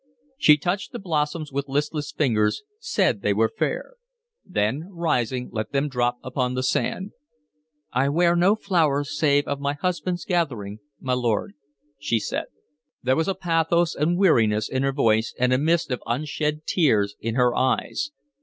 She 0.39 0.57
touched 0.57 0.93
the 0.93 0.97
blossoms 0.97 1.51
with 1.53 1.69
listless 1.69 2.11
fingers, 2.11 2.63
said 2.79 3.21
they 3.21 3.35
were 3.35 3.53
fair; 3.55 3.97
then, 4.43 4.87
rising, 4.89 5.49
let 5.53 5.73
them 5.73 5.89
drop 5.89 6.17
upon 6.23 6.55
the 6.55 6.63
sand. 6.63 7.11
"I 7.93 8.09
wear 8.09 8.35
no 8.35 8.55
flowers 8.55 9.15
save 9.15 9.45
of 9.47 9.59
my 9.59 9.73
husband's 9.73 10.25
gathering, 10.25 10.79
my 10.99 11.13
lord," 11.13 11.53
she 11.99 12.17
said. 12.17 12.45
There 13.03 13.15
was 13.15 13.27
a 13.27 13.35
pathos 13.35 13.93
and 13.93 14.17
weariness 14.17 14.67
in 14.67 14.81
her 14.81 14.91
voice, 14.91 15.35
and 15.37 15.53
a 15.53 15.59
mist 15.59 15.91
of 15.91 16.01
unshed 16.07 16.65
tears 16.65 17.15
in 17.19 17.35
her 17.35 17.55
eyes. 17.55 18.09